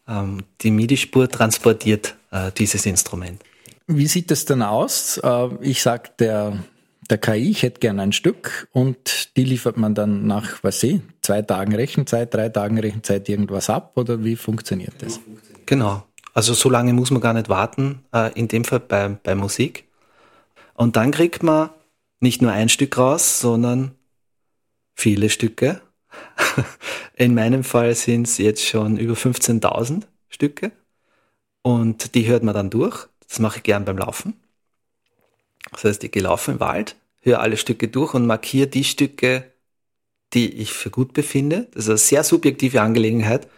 [0.09, 3.43] Ähm, die MIDI-Spur transportiert äh, dieses Instrument.
[3.87, 5.19] Wie sieht es denn aus?
[5.19, 6.59] Äh, ich sag der,
[7.09, 11.01] der KI, ich hätte gerne ein Stück und die liefert man dann nach, was ich,
[11.23, 15.21] zwei Tagen Rechenzeit, drei Tagen Rechenzeit irgendwas ab oder wie funktioniert das?
[15.67, 16.05] Genau.
[16.35, 19.85] Also so lange muss man gar nicht warten, äh, in dem Fall bei, bei Musik.
[20.75, 21.71] Und dann kriegt man
[22.21, 23.93] nicht nur ein Stück raus, sondern
[24.95, 25.81] viele Stücke.
[27.15, 30.73] In meinem Fall sind es jetzt schon über 15.000 Stücke.
[31.63, 33.09] Und die hört man dann durch.
[33.29, 34.35] Das mache ich gern beim Laufen.
[35.73, 39.53] Das heißt, ich gehe laufen im Wald, höre alle Stücke durch und markiere die Stücke,
[40.33, 41.69] die ich für gut befinde.
[41.73, 43.49] Das ist eine sehr subjektive Angelegenheit.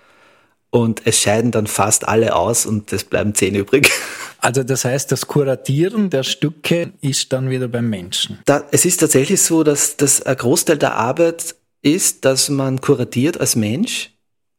[0.71, 3.91] Und es scheiden dann fast alle aus und es bleiben zehn übrig.
[4.41, 8.39] Also das heißt, das Kuratieren der Stücke ist dann wieder beim Menschen.
[8.45, 13.41] Da, es ist tatsächlich so, dass das ein Großteil der Arbeit ist, dass man kuratiert
[13.41, 14.13] als Mensch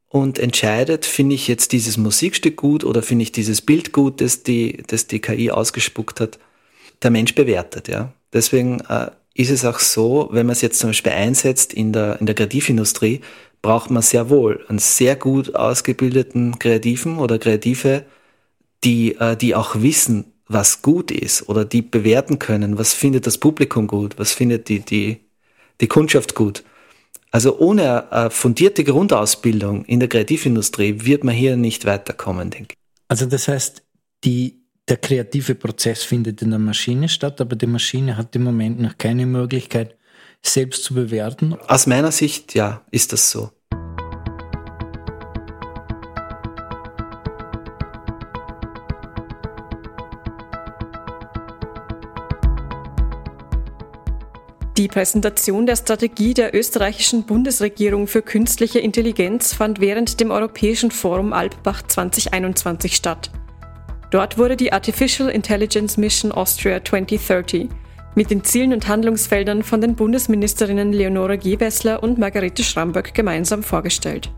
[0.10, 4.43] und entscheidet, finde ich jetzt dieses Musikstück gut oder finde ich dieses Bild gut, das
[4.43, 6.39] die, das die KI ausgespuckt hat.
[7.04, 8.12] Der Mensch bewertet, ja.
[8.34, 12.19] Deswegen äh, ist es auch so, wenn man es jetzt zum Beispiel einsetzt in der,
[12.19, 13.22] in der Kreativindustrie,
[13.62, 18.06] braucht man sehr wohl einen sehr gut ausgebildeten Kreativen oder Kreative,
[18.84, 23.38] die, äh, die auch wissen, was gut ist oder die bewerten können, was findet das
[23.38, 25.19] Publikum gut, was findet die, die,
[25.80, 26.63] die Kundschaft gut.
[27.31, 32.77] Also ohne eine fundierte Grundausbildung in der Kreativindustrie wird man hier nicht weiterkommen, denke ich.
[33.07, 33.83] Also das heißt,
[34.23, 38.79] die, der kreative Prozess findet in der Maschine statt, aber die Maschine hat im Moment
[38.79, 39.95] noch keine Möglichkeit,
[40.41, 41.55] selbst zu bewerten.
[41.67, 43.51] Aus meiner Sicht, ja, ist das so.
[54.89, 61.84] Präsentation der Strategie der österreichischen Bundesregierung für künstliche Intelligenz fand während dem Europäischen Forum Alpbach
[61.84, 63.32] 2021 statt.
[64.12, 67.69] Dort wurde die Artificial Intelligence Mission Austria 2030
[68.15, 74.32] mit den Zielen und Handlungsfeldern von den Bundesministerinnen Leonore Gewessler und Margarete Schramböck gemeinsam vorgestellt.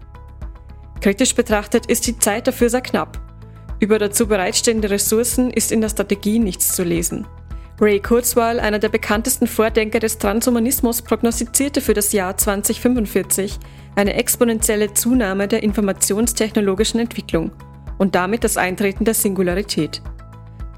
[1.00, 3.20] Kritisch betrachtet ist die Zeit dafür sehr knapp.
[3.80, 7.26] Über dazu bereitstehende Ressourcen ist in der Strategie nichts zu lesen.
[7.84, 13.58] Ray Kurzweil, einer der bekanntesten Vordenker des Transhumanismus, prognostizierte für das Jahr 2045
[13.96, 17.50] eine exponentielle Zunahme der informationstechnologischen Entwicklung
[17.98, 20.04] und damit das Eintreten der Singularität.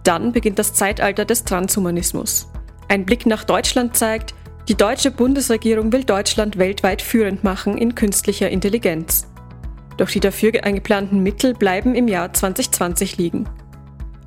[0.05, 2.49] Dann beginnt das Zeitalter des Transhumanismus.
[2.87, 4.33] Ein Blick nach Deutschland zeigt,
[4.69, 9.27] die deutsche Bundesregierung will Deutschland weltweit führend machen in künstlicher Intelligenz.
[9.97, 13.49] Doch die dafür eingeplanten Mittel bleiben im Jahr 2020 liegen.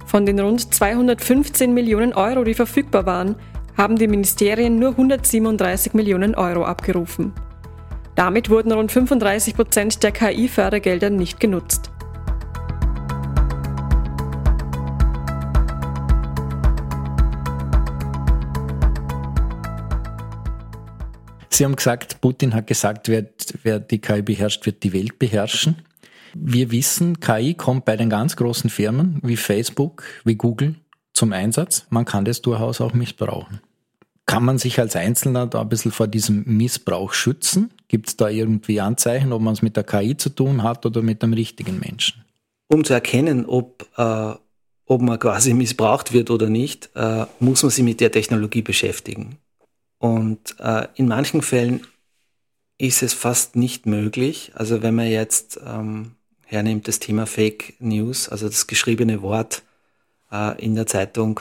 [0.06, 3.34] Von den rund 215 Millionen Euro, die verfügbar waren,
[3.76, 7.32] haben die Ministerien nur 137 Millionen Euro abgerufen.
[8.14, 11.90] Damit wurden rund 35 Prozent der KI-Fördergelder nicht genutzt.
[21.50, 23.26] Sie haben gesagt, Putin hat gesagt, wer,
[23.62, 25.76] wer die KI beherrscht, wird die Welt beherrschen.
[26.34, 30.76] Wir wissen, KI kommt bei den ganz großen Firmen wie Facebook, wie Google
[31.12, 31.86] zum Einsatz.
[31.90, 33.60] Man kann das durchaus auch missbrauchen.
[34.26, 37.70] Kann man sich als Einzelner da ein bisschen vor diesem Missbrauch schützen?
[37.86, 41.00] Gibt es da irgendwie Anzeichen, ob man es mit der KI zu tun hat oder
[41.00, 42.24] mit einem richtigen Menschen?
[42.68, 44.34] Um zu erkennen, ob, äh,
[44.86, 49.38] ob man quasi missbraucht wird oder nicht, äh, muss man sich mit der Technologie beschäftigen.
[49.98, 51.86] Und äh, in manchen Fällen
[52.78, 54.52] ist es fast nicht möglich.
[54.54, 56.12] Also wenn man jetzt ähm,
[56.44, 59.62] hernimmt, das Thema Fake News, also das geschriebene Wort
[60.30, 61.40] äh, in der Zeitung,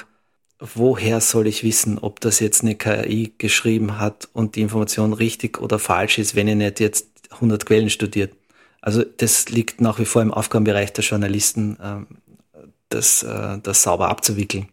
[0.60, 5.60] woher soll ich wissen, ob das jetzt eine KI geschrieben hat und die Information richtig
[5.62, 8.34] oder falsch ist, wenn ihr nicht jetzt 100 Quellen studiert?
[8.82, 14.10] Also das liegt nach wie vor im Aufgabenbereich der Journalisten, äh, das, äh, das sauber
[14.10, 14.70] abzuwickeln.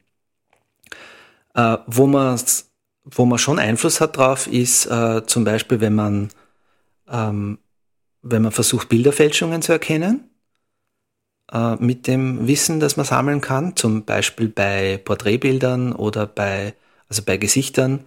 [1.54, 2.40] Äh, wo, man,
[3.04, 6.30] wo man schon Einfluss hat drauf, ist äh, zum Beispiel, wenn man
[7.12, 7.58] ähm,
[8.22, 10.30] wenn man versucht, Bilderfälschungen zu erkennen,
[11.52, 16.74] äh, mit dem Wissen, das man sammeln kann, zum Beispiel bei Porträtbildern oder bei,
[17.08, 18.04] also bei Gesichtern,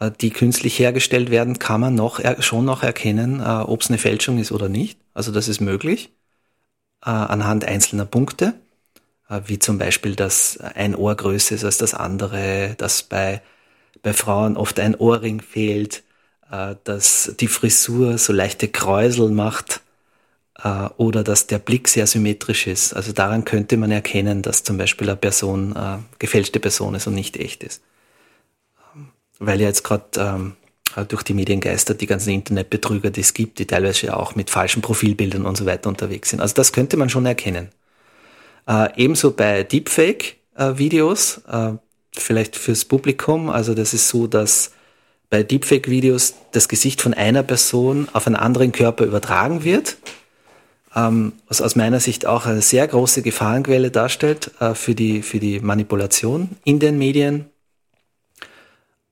[0.00, 3.98] äh, die künstlich hergestellt werden, kann man noch schon noch erkennen, äh, ob es eine
[3.98, 4.98] Fälschung ist oder nicht.
[5.14, 6.12] Also das ist möglich
[7.04, 8.54] äh, anhand einzelner Punkte,
[9.28, 13.42] äh, wie zum Beispiel, dass ein Ohr größer ist als das andere, dass bei,
[14.02, 16.04] bei Frauen oft ein Ohrring fehlt,
[16.50, 19.80] äh, dass die Frisur so leichte Kräusel macht
[20.62, 22.94] äh, oder dass der Blick sehr symmetrisch ist.
[22.94, 27.14] Also daran könnte man erkennen, dass zum Beispiel eine Person äh, gefälschte Person ist und
[27.14, 27.82] nicht echt ist.
[28.94, 29.08] Ähm,
[29.38, 30.56] weil ja jetzt gerade ähm,
[31.06, 34.50] durch die Medien geistert die ganzen Internetbetrüger, die es gibt, die teilweise ja auch mit
[34.50, 36.40] falschen Profilbildern und so weiter unterwegs sind.
[36.40, 37.68] Also das könnte man schon erkennen.
[38.66, 41.72] Äh, ebenso bei Deepfake-Videos, äh,
[42.12, 43.48] vielleicht fürs Publikum.
[43.50, 44.72] Also das ist so, dass
[45.30, 49.98] bei Deepfake-Videos das Gesicht von einer Person auf einen anderen Körper übertragen wird,
[50.94, 55.38] ähm, was aus meiner Sicht auch eine sehr große Gefahrenquelle darstellt äh, für, die, für
[55.38, 57.46] die Manipulation in den Medien,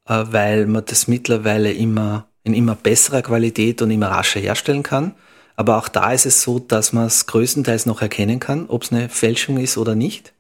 [0.07, 5.15] äh, weil man das mittlerweile immer in immer besserer Qualität und immer rascher herstellen kann.
[5.57, 8.93] Aber auch da ist es so, dass man es größtenteils noch erkennen kann, ob es
[8.93, 10.33] eine Fälschung ist oder nicht,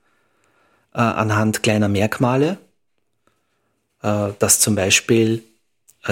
[0.94, 2.58] äh, anhand kleiner Merkmale,
[4.02, 5.42] äh, dass zum Beispiel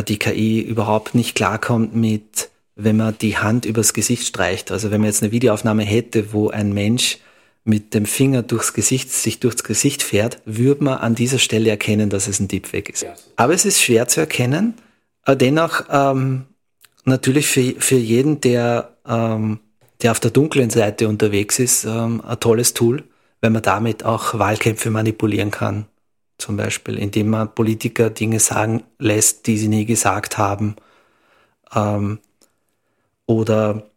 [0.03, 4.73] die KI überhaupt nicht klarkommt mit, wenn man die Hand übers Gesicht streicht.
[4.73, 7.19] Also wenn man jetzt eine Videoaufnahme hätte, wo ein Mensch
[7.65, 12.11] mit dem Finger durchs Gesicht, sich durchs Gesicht fährt, würde man an dieser Stelle erkennen,
[12.11, 13.07] dass es ein Deepfake ist.
[13.37, 14.75] Aber es ist schwer zu erkennen.
[15.27, 16.45] Dennoch ähm,
[17.05, 19.61] natürlich für, für jeden, der, ähm,
[20.03, 23.05] der auf der dunklen Seite unterwegs ist, ähm, ein tolles Tool,
[23.41, 25.87] weil man damit auch Wahlkämpfe manipulieren kann.
[26.45, 30.77] Zum Beispiel, indem man Politiker Dinge sagen lässt, die sie nie gesagt haben.
[31.75, 32.19] Ähm,
[33.25, 33.89] oder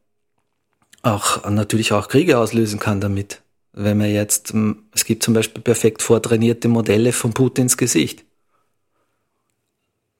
[1.02, 3.42] auch natürlich auch Kriege auslösen kann damit.
[3.74, 4.54] Wenn man jetzt,
[4.96, 8.24] es gibt zum Beispiel perfekt vortrainierte Modelle von Putins Gesicht.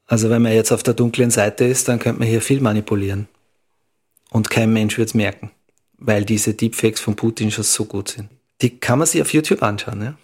[0.06, 3.30] Also wenn man jetzt auf der dunklen Seite ist, dann könnte man hier viel manipulieren.
[4.32, 5.52] Und kein Mensch wird es merken,
[5.98, 8.28] weil diese Deepfakes von Putin schon so gut sind.
[8.62, 10.18] Die kann man sich auf YouTube anschauen, ja.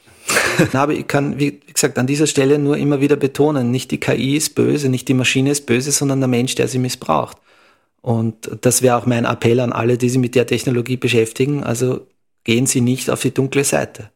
[0.74, 4.38] Aber ich kann, wie gesagt, an dieser Stelle nur immer wieder betonen, nicht die KI
[4.38, 7.38] ist böse, nicht die Maschine ist böse, sondern der Mensch, der sie missbraucht.
[8.02, 11.64] Und das wäre auch mein Appell an alle, die sich mit der Technologie beschäftigen.
[11.64, 12.06] Also
[12.44, 14.10] gehen Sie nicht auf die dunkle Seite.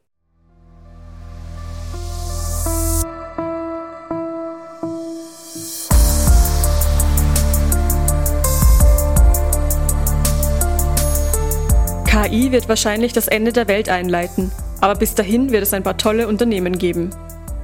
[12.06, 15.98] KI wird wahrscheinlich das Ende der Welt einleiten, aber bis dahin wird es ein paar
[15.98, 17.10] tolle Unternehmen geben.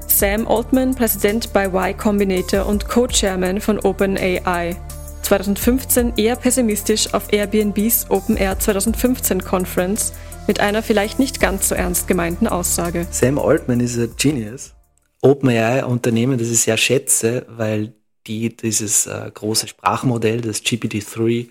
[0.08, 4.76] Sam Altman, Präsident bei Y Combinator und Co-Chairman von OpenAI.
[5.24, 10.14] 2015 eher pessimistisch auf Airbnbs Open Air 2015 Conference
[10.48, 13.08] mit einer vielleicht nicht ganz so ernst gemeinten Aussage.
[13.10, 14.74] Sam Altman ist ein Genius.
[15.22, 17.94] OpenAI Unternehmen, das ich sehr schätze, weil
[18.28, 21.48] die dieses äh, große Sprachmodell, das GPT-3,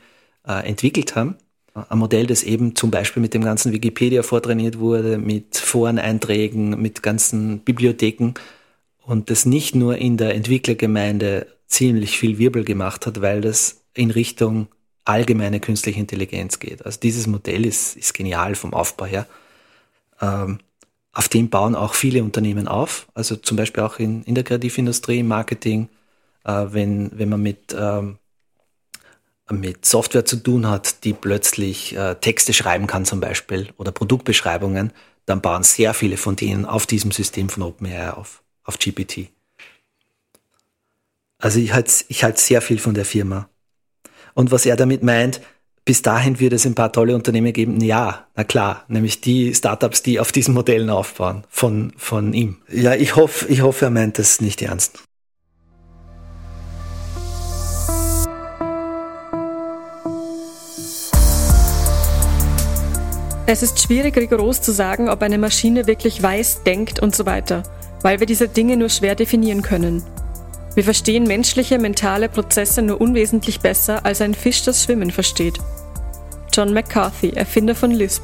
[0.46, 1.37] äh, entwickelt haben.
[1.74, 7.02] Ein Modell, das eben zum Beispiel mit dem ganzen Wikipedia vortrainiert wurde, mit Foreneinträgen, mit
[7.02, 8.35] ganzen Bibliotheken
[9.04, 14.11] und das nicht nur in der Entwicklergemeinde ziemlich viel Wirbel gemacht hat, weil das in
[14.11, 14.68] Richtung
[15.04, 16.85] allgemeine künstliche Intelligenz geht.
[16.85, 19.26] Also dieses Modell ist, ist genial vom Aufbau her.
[20.20, 20.58] Ähm,
[21.12, 25.18] auf dem bauen auch viele Unternehmen auf, also zum Beispiel auch in, in der Kreativindustrie,
[25.20, 25.88] im Marketing,
[26.44, 28.18] äh, wenn, wenn man mit, ähm,
[29.60, 34.92] mit Software zu tun hat, die plötzlich äh, Texte schreiben kann zum Beispiel oder Produktbeschreibungen,
[35.26, 39.28] dann bauen sehr viele von denen auf diesem System von OpenAI auf, auf GPT.
[41.38, 43.48] Also ich halte ich halt sehr viel von der Firma.
[44.34, 45.40] Und was er damit meint,
[45.84, 47.80] bis dahin wird es ein paar tolle Unternehmen geben.
[47.80, 52.58] Ja, na klar, nämlich die Startups, die auf diesen Modellen aufbauen von, von ihm.
[52.68, 55.02] Ja, ich hoffe, ich hoffe, er meint das nicht ernst.
[63.44, 67.64] Es ist schwierig, rigoros zu sagen, ob eine Maschine wirklich weiß, denkt und so weiter,
[68.02, 70.02] weil wir diese Dinge nur schwer definieren können.
[70.74, 75.59] Wir verstehen menschliche mentale Prozesse nur unwesentlich besser, als ein Fisch das Schwimmen versteht.
[76.52, 78.22] John McCarthy, Erfinder von Lisp,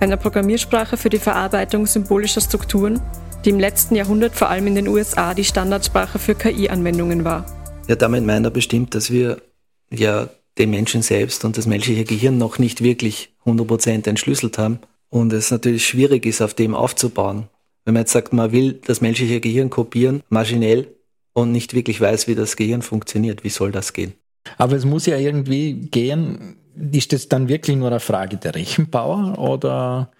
[0.00, 3.02] einer Programmiersprache für die Verarbeitung symbolischer Strukturen,
[3.44, 7.44] die im letzten Jahrhundert vor allem in den USA die Standardsprache für KI-Anwendungen war.
[7.86, 9.42] Ja, damit meint er bestimmt, dass wir
[9.90, 14.78] ja den Menschen selbst und das menschliche Gehirn noch nicht wirklich 100% entschlüsselt haben
[15.10, 17.48] und es natürlich schwierig ist, auf dem aufzubauen.
[17.84, 20.88] Wenn man jetzt sagt, man will das menschliche Gehirn kopieren, maschinell,
[21.34, 23.44] und nicht wirklich weiß, wie das Gehirn funktioniert.
[23.44, 24.14] Wie soll das gehen?
[24.56, 26.56] Aber es muss ja irgendwie gehen.
[26.92, 30.10] Ist das dann wirklich nur eine Frage der Rechenpower oder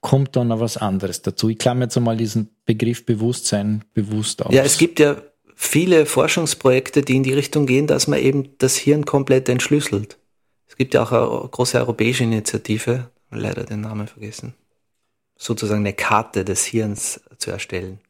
[0.00, 1.48] kommt da noch was anderes dazu?
[1.48, 4.54] Ich klammer jetzt einmal diesen Begriff Bewusstsein bewusst aus.
[4.54, 5.16] Ja, es gibt ja
[5.54, 10.18] viele Forschungsprojekte, die in die Richtung gehen, dass man eben das Hirn komplett entschlüsselt.
[10.74, 14.54] Es gibt ja auch eine große europäische Initiative, leider den Namen vergessen,
[15.38, 18.00] sozusagen eine Karte des Hirns zu erstellen.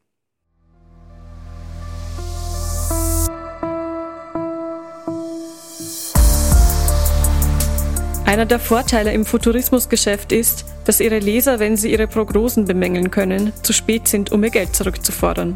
[8.24, 13.52] Einer der Vorteile im Futurismusgeschäft ist, dass ihre Leser, wenn sie ihre Prognosen bemängeln können,
[13.62, 15.52] zu spät sind, um ihr Geld zurückzufordern.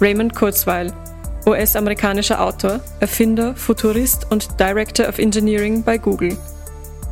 [0.00, 0.94] Raymond Kurzweil,
[1.46, 6.36] US-amerikanischer Autor, Erfinder, Futurist und Director of Engineering bei Google.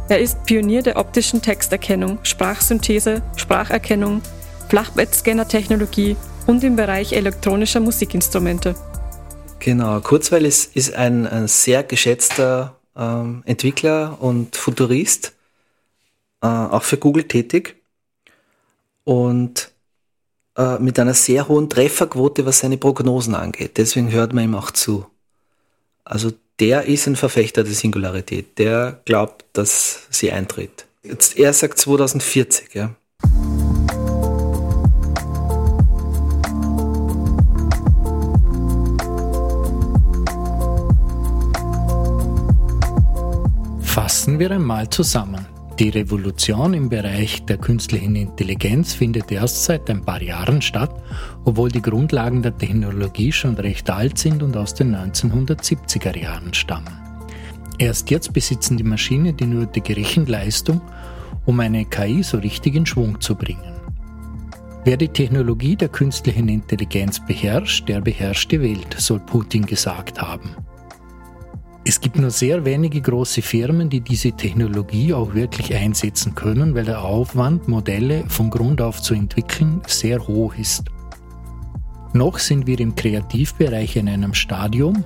[0.08, 4.22] Er ist Pionier der optischen Texterkennung, Sprachsynthese, Spracherkennung,
[4.68, 6.16] Flachbettscanner-Technologie
[6.46, 8.74] und im Bereich elektronischer Musikinstrumente.
[9.60, 15.32] Genau, Kurzweil ist, ist ein, ein sehr geschätzter ähm, Entwickler und Futurist,
[16.42, 17.76] äh, auch für Google tätig
[19.04, 19.73] und
[20.56, 23.76] äh, mit einer sehr hohen Trefferquote, was seine Prognosen angeht.
[23.76, 25.06] Deswegen hört man ihm auch zu.
[26.04, 28.58] Also der ist ein Verfechter der Singularität.
[28.58, 30.86] Der glaubt, dass sie eintritt.
[31.02, 32.94] Jetzt, er sagt 2040, ja.
[43.82, 45.53] Fassen wir einmal zusammen.
[45.80, 51.02] Die Revolution im Bereich der künstlichen Intelligenz findet erst seit ein paar Jahren statt,
[51.44, 56.96] obwohl die Grundlagen der Technologie schon recht alt sind und aus den 1970er Jahren stammen.
[57.78, 60.80] Erst jetzt besitzen die Maschinen die nötige Rechenleistung,
[61.44, 63.74] um eine KI so richtig in Schwung zu bringen.
[64.84, 70.54] Wer die Technologie der künstlichen Intelligenz beherrscht, der beherrscht die Welt, soll Putin gesagt haben.
[71.86, 76.86] Es gibt nur sehr wenige große Firmen, die diese Technologie auch wirklich einsetzen können, weil
[76.86, 80.84] der Aufwand, Modelle von Grund auf zu entwickeln, sehr hoch ist.
[82.14, 85.04] Noch sind wir im Kreativbereich in einem Stadium,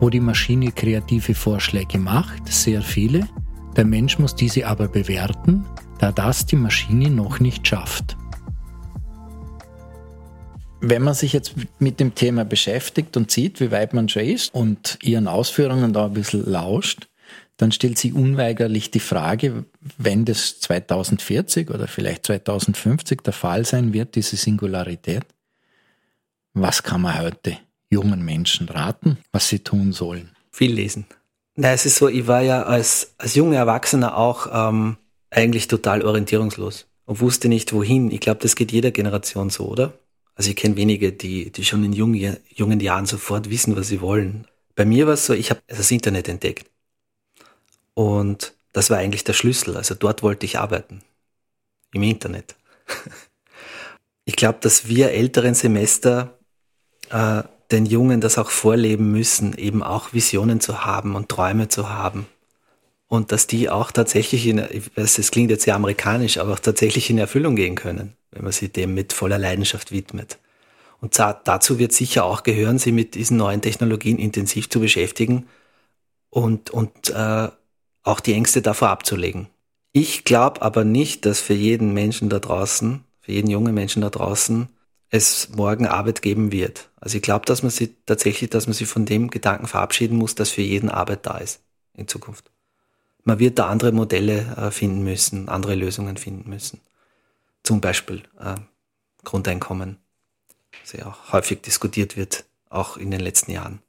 [0.00, 3.26] wo die Maschine kreative Vorschläge macht, sehr viele.
[3.76, 5.64] Der Mensch muss diese aber bewerten,
[5.98, 8.17] da das die Maschine noch nicht schafft.
[10.80, 14.54] Wenn man sich jetzt mit dem Thema beschäftigt und sieht, wie weit man schon ist
[14.54, 17.08] und ihren Ausführungen da ein bisschen lauscht,
[17.56, 19.64] dann stellt sich unweigerlich die Frage,
[19.96, 25.24] wenn das 2040 oder vielleicht 2050 der Fall sein wird, diese Singularität,
[26.54, 27.58] was kann man heute
[27.90, 30.30] jungen Menschen raten, was sie tun sollen?
[30.52, 31.06] Viel lesen.
[31.56, 34.96] Na, es ist so, ich war ja als, als junger Erwachsener auch ähm,
[35.30, 38.12] eigentlich total orientierungslos und wusste nicht wohin.
[38.12, 39.92] Ich glaube, das geht jeder Generation so, oder?
[40.38, 44.00] Also ich kenne wenige, die, die schon in jungen, jungen Jahren sofort wissen, was sie
[44.00, 44.46] wollen.
[44.76, 46.70] Bei mir war es so, ich habe das Internet entdeckt.
[47.94, 49.76] Und das war eigentlich der Schlüssel.
[49.76, 51.02] Also dort wollte ich arbeiten.
[51.92, 52.56] Im Internet.
[54.24, 56.38] Ich glaube, dass wir älteren Semester
[57.08, 61.88] äh, den Jungen das auch vorleben müssen, eben auch Visionen zu haben und Träume zu
[61.88, 62.26] haben.
[63.08, 66.58] Und dass die auch tatsächlich in, ich weiß, es klingt jetzt sehr amerikanisch, aber auch
[66.58, 70.38] tatsächlich in Erfüllung gehen können wenn man sich dem mit voller Leidenschaft widmet.
[71.00, 75.46] Und dazu wird sicher auch gehören, sich mit diesen neuen Technologien intensiv zu beschäftigen
[76.30, 77.48] und, und äh,
[78.02, 79.48] auch die Ängste davor abzulegen.
[79.92, 84.10] Ich glaube aber nicht, dass für jeden Menschen da draußen, für jeden jungen Menschen da
[84.10, 84.68] draußen,
[85.10, 86.90] es morgen Arbeit geben wird.
[87.00, 90.34] Also ich glaube, dass man sich tatsächlich, dass man sich von dem Gedanken verabschieden muss,
[90.34, 91.60] dass für jeden Arbeit da ist
[91.94, 92.50] in Zukunft.
[93.28, 96.80] Man wird da andere Modelle äh, finden müssen, andere Lösungen finden müssen
[97.68, 98.54] zum Beispiel äh,
[99.24, 99.98] Grundeinkommen,
[100.80, 103.80] das ja auch häufig diskutiert wird, auch in den letzten Jahren.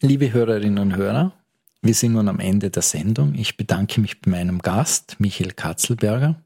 [0.00, 1.32] Liebe Hörerinnen und Hörer,
[1.80, 3.34] wir sind nun am Ende der Sendung.
[3.34, 6.36] Ich bedanke mich bei meinem Gast, Michael Katzelberger.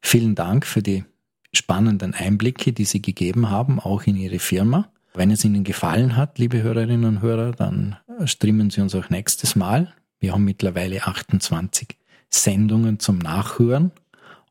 [0.00, 1.04] Vielen Dank für die
[1.52, 4.90] spannenden Einblicke, die Sie gegeben haben, auch in Ihre Firma.
[5.14, 9.54] Wenn es Ihnen gefallen hat, liebe Hörerinnen und Hörer, dann streamen Sie uns auch nächstes
[9.54, 9.94] Mal.
[10.24, 11.98] Wir haben mittlerweile 28
[12.30, 13.92] Sendungen zum Nachhören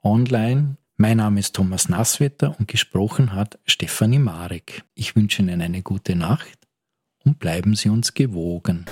[0.03, 4.83] online mein Name ist Thomas Nasswetter und gesprochen hat Stefanie Marek.
[4.93, 6.59] Ich wünsche Ihnen eine gute Nacht
[7.25, 8.85] und bleiben Sie uns gewogen.